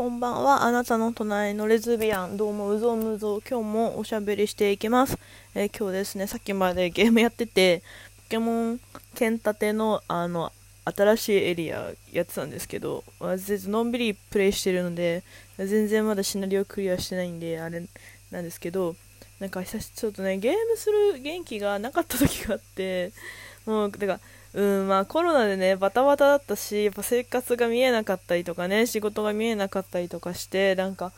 [0.00, 0.62] こんばんは。
[0.62, 2.38] あなたの隣のレズビアン。
[2.38, 3.42] どうも、うぞうむぞう。
[3.46, 5.18] 今日もおしゃべりしていきます。
[5.54, 7.82] えー、今日ですね、さっきまでゲームやってて、
[8.16, 8.80] ポケモン
[9.14, 10.52] 剣立ての、あの、
[10.86, 15.22] 新しいエリアやってたんですけど、全然のんびりプレイしてるので、
[15.58, 17.84] 全然まだシナリオクリアしてないんで、あれ
[18.30, 18.96] なんですけど、
[19.38, 23.12] なんか久しちょっとね、ゲームする元気がなかった時があって、
[23.66, 24.20] もう、てか、
[24.54, 31.12] うんまあ、コロナでねバタバタだったしやっぱ生活が見えなかったりとかね仕事が見えなかったりとかしてなんか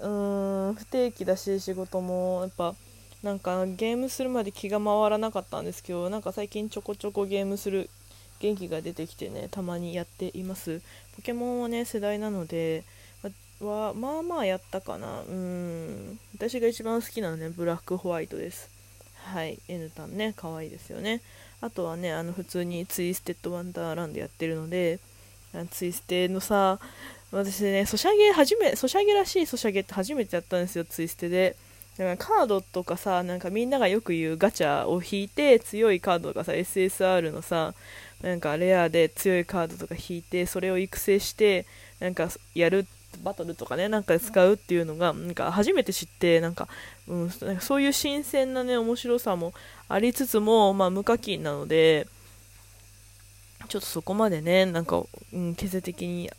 [0.00, 2.74] うん不定期だし仕事もやっぱ
[3.22, 7.90] なんかゲームするまで気が回らなかったんですけどなんか最近ちょこちょこゲームする
[8.38, 10.80] 元気が出てきてねたまにやっています。
[11.16, 12.84] ポケモンはね世代なので
[13.60, 15.22] はまあまあやったかな。
[15.22, 16.20] うん。
[16.36, 18.70] 私が一番好きなのねブラックホワイトです。
[19.24, 19.58] はい。
[19.66, 21.20] N タンね可愛いですよね。
[21.60, 25.00] あとはねあの普通にツイステッドワンダーランドやってるので
[25.70, 26.78] ツイステのさ
[27.30, 31.56] 私ねソシャゲ初めソシャゲらしいソシャゲって初めてやったんですよツイステで。
[31.98, 37.74] だからカードとかさなんかみんながよく言うガチャを引いて強いカードとかさ SSR のさ
[38.22, 41.66] なんかレアで強いカードとか引いてそれを育成して
[41.98, 42.86] なんかやる
[43.22, 46.68] バトルとかねなんか使うっていうのがなんか初めて知ってなんか、
[47.08, 49.52] うん、なんかそういう新鮮なね面白さも
[49.88, 52.06] ありつつも、まあ、無課金なので
[53.68, 56.30] ちょっとそこまでねなんか、うん、経済的に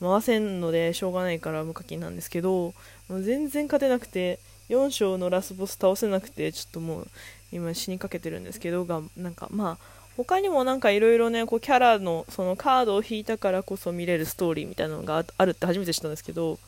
[0.00, 2.74] 回せんのでしょうがないから無課金なんですけど
[3.08, 7.08] 全然勝てなくて4章のラスボス倒せなくてちょっともう
[7.52, 16.58] 今死にかけてるんですけどがなんかまあ他にもなんかいろいろねこうキャラのそのカードを引いたからこそ見れるストーリーみたいなのがあるって初めて知ったんですけど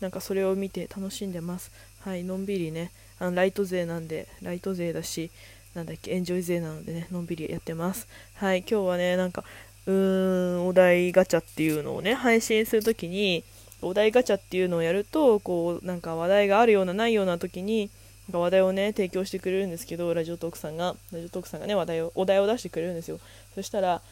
[0.00, 1.70] なんかそれを見て楽しんでます。
[2.00, 5.30] はいのんびりねあのライト勢なんでライト勢だし
[5.74, 8.08] なんだっけエンジョイ勢なのでねのんびりやってます。
[8.34, 9.44] はい今日はねなんか
[9.86, 13.44] うーんお題ガチャっていうのをね配信するときに
[13.82, 17.90] お題ガチャっていうのをやるとこうなんか話題があるようなないような時に
[18.32, 20.96] 話題をね提供してくれるんですけどラジオトークさんが。
[21.12, 23.20] ラジオトークさんがね話題をお題を出してくれるんですよ。
[23.54, 24.02] そしたら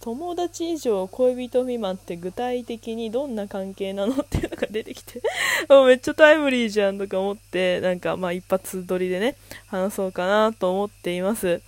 [0.00, 5.20] 友達以上恋人未満って具体的にどんな関係なのっていうのが出てきて
[5.68, 11.60] もうめっちゃタイムリーじゃんとか思ってなんかまあ一発撮りでね話そうかなと思っています。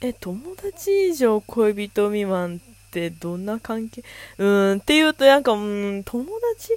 [0.00, 4.02] え友達以上恋人未満ってどんな関係？
[4.38, 6.24] うーんっていうとなんかうん友
[6.56, 6.72] 達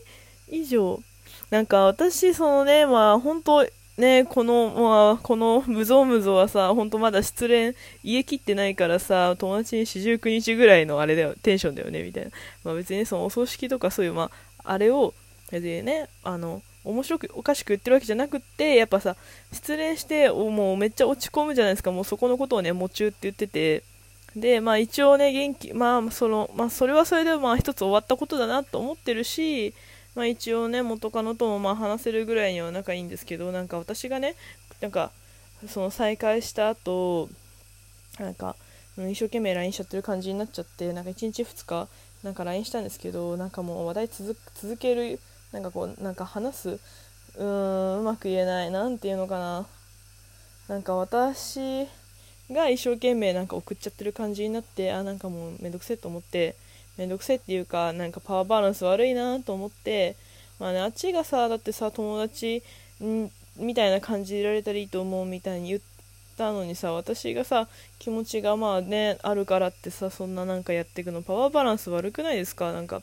[0.49, 0.99] 以上？
[1.49, 3.65] なんか私そのねまあ本当
[3.97, 12.31] ねこの、まあ、この無造無造はさ、ほんとまだ失恋、家切ってないからさ、友達に四十九日ぐらいのあれだよ、テンションだよね、みたいな。
[12.63, 14.31] まあ別にそのお葬式とかそういう、ま
[14.63, 15.13] あ、あれを、
[15.51, 19.15] 別にね、あの、面白く、おかしく言ってるわけじゃなくって、やっぱさ、
[19.51, 23.83] 失恋して、もうめっちゃ落ち込むじゃないですか、もうそこのことをね、夢中って言ってて、
[24.35, 29.73] で、まあ一応ね、元気、まあその、まあそれはそれでまあ一つ終わったことだなと思ってるし、
[30.15, 34.35] まあ、一応ね元カノともまあ話せるぐらいには仲いいんですけどなんか私がね
[34.81, 35.11] なんか
[35.67, 37.29] その再会した後
[38.19, 38.55] なんか
[38.97, 41.89] 一生懸命 LINE しちゃってる感じになっちゃってなんか1日2日
[42.23, 45.19] なんか LINE したんですけどなんかもう話題続続ける
[45.51, 49.67] なんかこうなんか話すうーんうまく言えない何て言うのかな。
[50.67, 51.87] なんか私
[52.49, 56.55] が一生懸命なんか送っちゃってる感じになってあなんかもうめんどくせえと思って
[56.97, 60.15] めんどくせえっていうかなんかパワーバランス悪いなと思って
[60.59, 62.63] まあねあっちがさだってさ友達
[63.03, 65.81] んみたいな感じでいられたらいいと思うみたいに言っ
[66.37, 67.67] たのにさ私がさ
[67.99, 72.71] 気持ちがまあねあるからってさそんななんかやっていくのパワーバランス悪くないですか？
[72.73, 73.01] なんか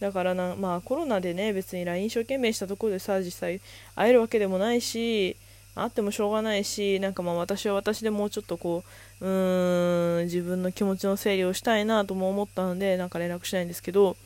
[0.00, 3.60] だからなまあコロナでね別に LINE 一生懸命したところでさ実際
[3.94, 5.36] 会えるわけでもないし
[5.82, 8.84] あってもしょうがないしなんかまあ私は私でもうちょっとこ
[9.20, 14.16] ううーん自分の気持ちの整理をしたいなとも思ったのでなんか連絡しないんですけど、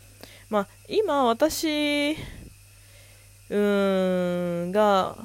[0.51, 5.17] まあ、今私うーんが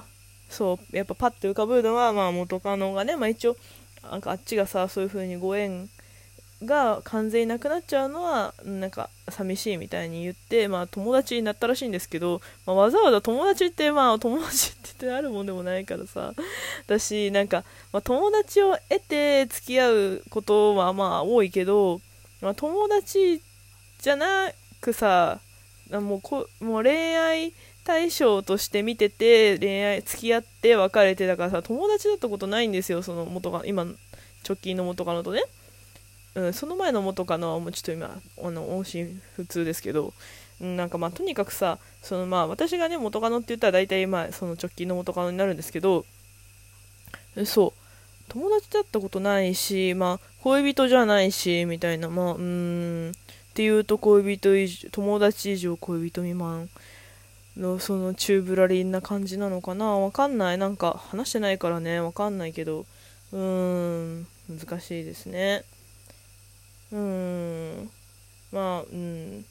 [0.49, 3.57] そうやっぱパッて浮かぶのは、まあ、元カノがね、まあ、一応
[4.03, 5.89] なんかあっちがさそういう風にご縁
[6.63, 16.33] が完全になくなっちゃうのはなんか寂しいみたいに言って、まあ、友達になったらしいんですけど、まあ、わざわざ友達ってまあ友達ってってあるもんでもないからさ。
[16.87, 17.63] だしなんか、
[17.93, 22.01] まあ、友達を得て付き合うことはまあ多いけど、
[22.41, 23.41] まあ、友達
[24.01, 24.51] じゃな
[24.81, 25.39] くさ
[25.91, 33.85] もうこもう恋愛対象として見てて恋愛付き合って別れてだからさ友達だったことないんですよその元が今
[34.47, 35.43] 直近の元カノとね。
[36.35, 40.13] うん、その前の元カノはもうちょっと今あの音信不通ですけど、
[40.61, 46.05] うん、なんかまあとにかくさそのまあ私がね元カノって言ったら大体まあその直近の元カノになるんですけど
[47.45, 47.79] そう。
[48.29, 56.69] 友達だったことないしまあ恋人じゃないしみたいなまあうんっていうと恋人以上友達以上恋人未満
[57.57, 59.97] のそのチューブラリンな感じなのかな。
[59.97, 60.57] わかんない。
[60.57, 61.99] なんか話してないからね。
[61.99, 62.85] わかんないけど
[63.33, 65.63] うーん難しいですね。
[66.91, 67.91] うーん。
[68.51, 69.45] まあうん。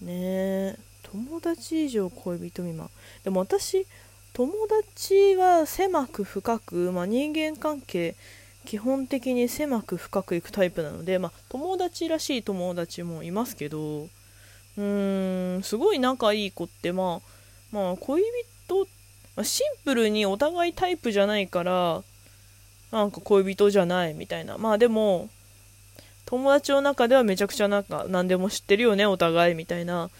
[0.00, 0.92] ねえ。
[1.12, 2.88] 友達以上恋人未満
[3.22, 3.86] でも私
[4.32, 8.16] 友達は狭く深く、まあ、人間関係
[8.64, 18.22] 基本的に狭く深くいくタイプなので、まあ、友達らしい友達もいますけどうーんすごい仲いい子ってまあまあ恋
[18.66, 18.86] 人、
[19.36, 22.02] まあ、シンプルにお互いタイプじゃないから
[22.92, 24.58] なんか恋人じゃないみたいな。
[24.58, 25.28] まあでも
[26.26, 30.10] 友達の中ではめちゃくちゃなんか何でも知ってるよねお互いみたいな、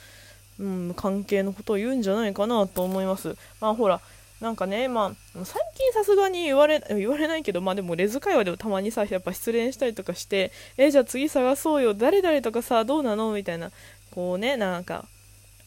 [0.59, 3.37] うん、関係のことを言うんじゃないかなと思います。
[3.61, 4.01] まあほら
[4.43, 13.71] なんかね、まあ、最近さすがに言われ、言われないけど、まあでもレズ会話でもたまにさ、やっぱ失恋したりとかして、え、じゃあ次探そうよ、誰々とかさ、どうなのみたいな、
[14.11, 15.05] こうね、なんか、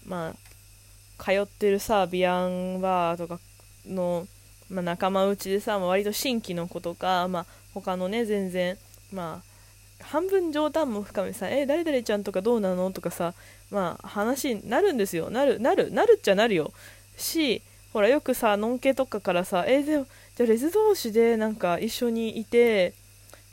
[0.06, 3.40] まあ、通ってるさ、ビアンバーとか
[3.88, 4.28] の、
[4.70, 8.78] まあ、仲間内でさ、まあ、割と新規の子とか、まあ、他のね、全然、
[9.12, 9.42] ま
[10.02, 12.92] あ、半分冗談も深めさ、え、誰々ちゃんとかどうなの？
[12.92, 13.34] とかさ、
[13.72, 15.30] まあ、話になるんですよ。
[15.30, 16.74] なる、なる、なるっちゃなるよ。
[17.18, 17.62] し、
[17.94, 22.94] ほらよくさのんけとかからさえ、でもじゃあレズ同士でなんか一緒にいて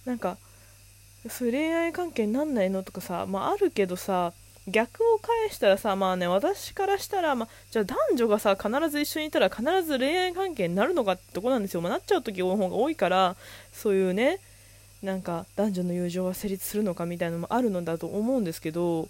[0.05, 0.37] なんか
[1.29, 2.83] そういう恋愛関係になんないの？
[2.83, 4.33] とかさまああるけどさ
[4.69, 13.37] 逆を返したらさまあね私からしたら、まあ、じゃあ男女がさ必ず一緒にいたら必ず恋愛関係になるのかってとこなんですよ、まあ、なっちゃう時の方が多いから
[13.73, 14.39] そういうね
[15.03, 19.09] なんか男女の友情が成立するのかみたいなのもあるのだと思うんですけど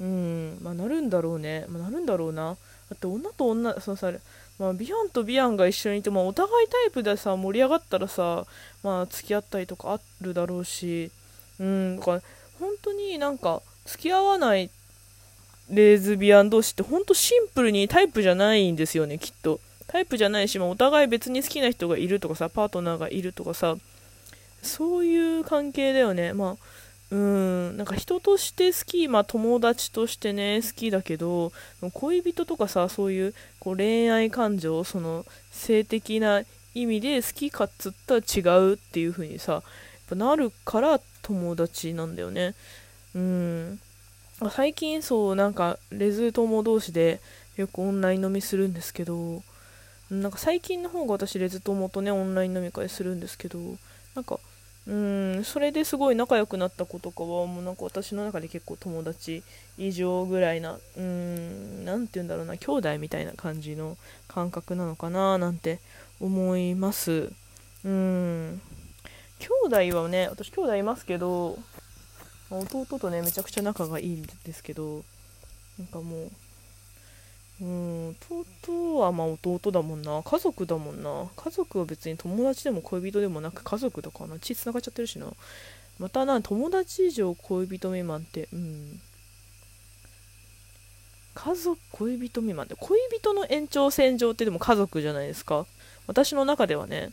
[0.00, 2.56] うんまあなるんだろうね、まあ、なるんだろうな。
[2.88, 4.12] だって女と女そのさ
[4.58, 8.46] まあ、ビアンとビアンが一緒にいて、まあ、お互いタイプでさ盛り上がったらさ、
[8.82, 11.10] まあ、付き合ったりとかあるだろうし、
[11.60, 12.22] うん、だから
[12.58, 14.70] 本当になんか付き合わない
[15.70, 19.60] レズビアン同士って本当シンプルにタイプじゃないんですよねきっと。
[19.86, 23.76] タイプじゃないし、まあ、お互い別に好きな人がいるとかさパートナーがいるとかさ。
[24.62, 26.32] そういう関係だよね。
[26.32, 26.56] まあ
[27.12, 31.52] うんなんか人として好き、まあ、友達としてね好きだけど
[31.92, 36.42] 恋人とかさそういうこう恋愛感情その性的な
[36.74, 39.62] 意味で好きかっつったら違うっていう風にさやっ
[40.08, 42.54] ぱなるから友達なんだよね。
[43.14, 43.80] うん。
[44.52, 47.20] 最近そうなんかレズ友同士で
[47.56, 49.42] よくオンライン飲みするんですけど
[50.10, 53.58] なんか最近の方が私レズ友とねオンライン飲み会するんですけど
[54.14, 54.38] なんか
[54.86, 59.42] うんそれですごい仲良くなった子とかはもうなんか私の中で結構友達
[59.78, 63.96] 以上ぐらいなうん何て言うんだろうな兄弟みたいな感じの
[64.28, 65.80] 感覚なのかななんて
[66.20, 67.32] 思います。
[67.84, 68.60] うん。
[69.38, 69.48] 兄
[69.90, 71.58] 弟はね私兄弟いますけど
[72.50, 75.04] 弟とねめちゃくちゃ仲がいいんですけど
[75.78, 76.30] なんかもう
[77.60, 78.16] うん
[78.64, 81.30] 弟はまあ弟だもんな家族だもんな。
[81.36, 84.38] 家族は別に友達でも恋人でもなく家族だからな。
[84.38, 85.32] 血つながっちゃってるしな。
[85.98, 89.00] またな友達以上恋人未満ってうん。
[91.34, 95.64] 家族恋人未満って恋人の延長線上ってでも家族じゃないですか。
[96.06, 97.10] 私の中ではね。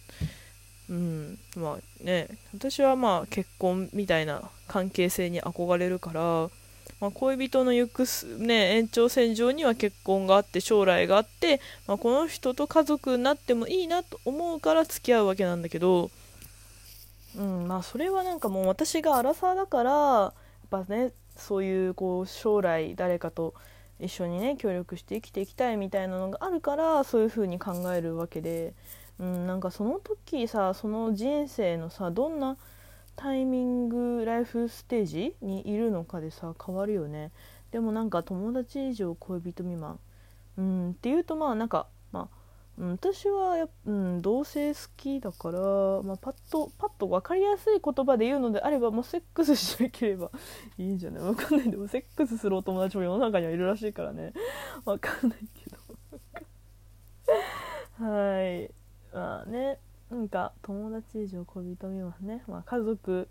[0.94, 6.50] うんまあね私はまあ結婚みたいな関係性に憧れるから
[7.00, 8.06] まあ、恋人の行く、
[8.38, 16.12] ね、延長線上には結婚があって将来があって、まあ、この人と家族になってもいいなと思うから付き合うわけなんだけど、
[17.38, 20.32] うんまあ、それはなんかもう私がアラサーだからやっ
[20.70, 23.54] ぱねそういうこう将来誰かと
[24.00, 28.74] 一緒にね協力して生きていきたいみたいなのがあるからそういう風に考えるわけで、
[29.20, 32.58] うん、なんかその時さその人生のさどんな
[33.16, 37.32] タイミングライフステージにいるのかでさ変わるよね。
[37.72, 40.00] でもなんか友達以上恋人未満。
[40.58, 42.44] うんっていうとまあなんかまあ
[42.80, 45.60] うん、私はや、うん、同性好きだから、
[46.02, 50.32] まあ、パッとパッと分かりやすい言葉で言うのであればもうセックスしなければ
[50.80, 51.24] いいんじゃない？
[51.24, 51.70] 分かんない。
[51.70, 54.34] でもセックスするお友達も世の中にはいるらしいからね。
[54.86, 55.78] 分かんないけど。
[58.06, 58.83] はい。
[59.14, 59.78] まあね
[60.10, 63.28] なんか友達以上恋人未満ね、まあ、家族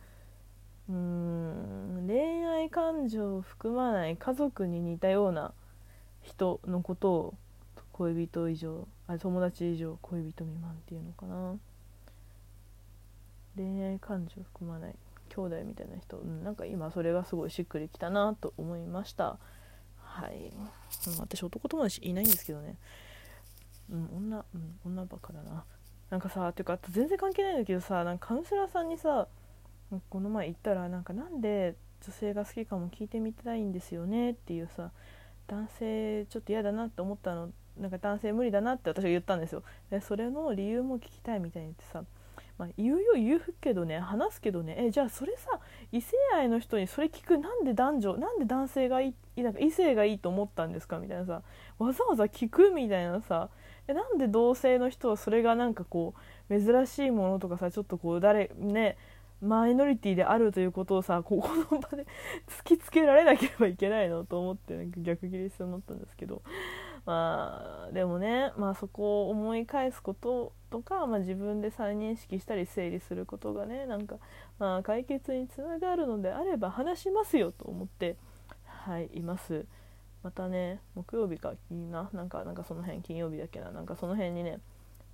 [0.88, 5.52] うん恋愛感情を含まない家族に似たような
[6.22, 7.34] 人のことを
[7.92, 11.56] 恋人以上あ友達以上恋人未満っていうのかな。
[13.56, 14.94] 恋愛感情を含まない
[15.28, 19.38] 兄弟みたいな人、うん、なんか今それがすごいしっくりきたなと思いました。
[19.98, 20.52] はい、
[21.06, 22.76] うん、私男友達いないんですけどね。
[23.92, 25.64] うん女うん女ばっかだな。
[26.10, 29.28] なんかさていうか全然関係ないんだけどさなんかカウンセラーさんにさ
[30.10, 34.90] この前行ったらなんかなんで女性が好きかも聞いてみたいんですよねっていうさ
[35.46, 37.50] 男性ちょっと嫌だなって思ったの。
[37.78, 39.62] なんか男性無理だなって私が言ったんですよ。
[39.90, 42.04] でそれの理由も聞きたいみたいに言ってさ、
[42.58, 44.76] まあ、言うよ言うけどね話すけどね。
[44.78, 45.58] えじゃあそれさ
[45.90, 51.42] 異性愛の人にそれ聞くなんで男女なんで男性がいいなんか異性がいいと思ったんですかみたいなさ
[51.78, 53.48] わざわざ聞くみたいなさ
[53.88, 56.14] えなんで同性の人はそれがなんかこ
[56.48, 58.96] う珍しいものとかさちょっとこう誰ね
[59.40, 62.06] マイノリティであるということをさここの場で
[62.46, 66.42] 突きつけられなければいけないのと思ってなんか逆ギレしそうになったんですけど。
[67.04, 74.18] まあでもね、まあ、そこを思い返すこととか、まあ、自分で再認識したり整理することがねなんか、
[74.60, 78.16] まあ、解決につながるのであれば話しますよと思って
[78.64, 79.66] はいいます。
[80.22, 82.10] またね木曜日かいいな。
[82.12, 83.70] なんかなんかその辺金曜日だっけな。
[83.70, 84.60] なんかその辺にね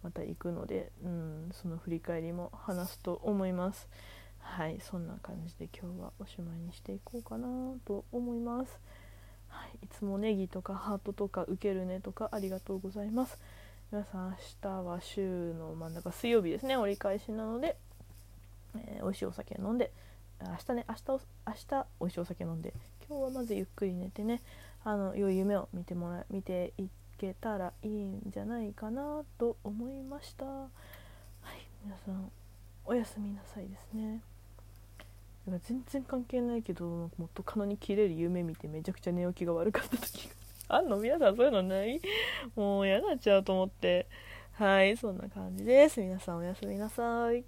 [0.03, 3.89] また行くので、うん、その振り返りも話すと思います。
[4.41, 7.49] はいそんな感じで今日はおしまいにしていこうかな
[7.85, 8.81] と思います、
[9.49, 13.39] はい、いつもネギとかハートとか受けるねとかありがとうございます。
[13.93, 17.77] 皆さん明日は週の真ん中水曜日ですね折り返しなので、
[18.77, 19.93] えー、美味しいお酒飲んで。
[20.41, 21.19] 明日ね明日明
[21.53, 22.73] 日美味しいお酒飲んで。
[23.09, 24.41] 今日はまずゆっくり寝てね。
[24.85, 26.85] あの良い夢を見てもら見てい
[27.19, 30.45] けたらいいんじゃないかなと思いました。
[30.47, 30.69] は
[31.55, 32.31] い皆さん
[32.85, 34.21] おやすみなさいですね。
[35.67, 40.35] 全然関係ないけど元カノに切れる夢見てめちゃくちゃ寝起きが悪かった時が
[40.77, 40.99] あんの？
[40.99, 42.01] 皆さんそういうのない？
[42.55, 44.07] もう嫌になっちゃうと思って。
[44.53, 46.01] はいそんな感じです。
[46.01, 47.45] 皆さんおやすみなさい。